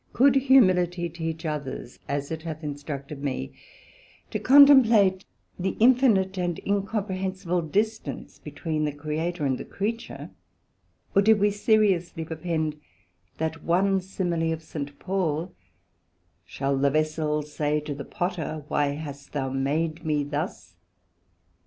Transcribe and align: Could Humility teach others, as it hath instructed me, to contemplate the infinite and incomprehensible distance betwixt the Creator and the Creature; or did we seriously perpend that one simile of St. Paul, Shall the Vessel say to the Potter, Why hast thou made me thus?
Could 0.13 0.33
Humility 0.33 1.09
teach 1.09 1.45
others, 1.45 1.99
as 2.07 2.31
it 2.31 2.41
hath 2.41 2.63
instructed 2.63 3.23
me, 3.23 3.53
to 4.31 4.39
contemplate 4.39 5.25
the 5.59 5.77
infinite 5.79 6.39
and 6.39 6.59
incomprehensible 6.65 7.61
distance 7.61 8.39
betwixt 8.39 8.85
the 8.85 8.91
Creator 8.93 9.45
and 9.45 9.59
the 9.59 9.63
Creature; 9.63 10.31
or 11.15 11.21
did 11.21 11.39
we 11.39 11.51
seriously 11.51 12.25
perpend 12.25 12.81
that 13.37 13.63
one 13.63 14.01
simile 14.01 14.51
of 14.51 14.63
St. 14.63 14.97
Paul, 14.97 15.53
Shall 16.45 16.75
the 16.79 16.89
Vessel 16.89 17.43
say 17.43 17.79
to 17.81 17.93
the 17.93 18.03
Potter, 18.03 18.65
Why 18.69 18.87
hast 18.95 19.33
thou 19.33 19.51
made 19.51 20.03
me 20.03 20.23
thus? 20.23 20.77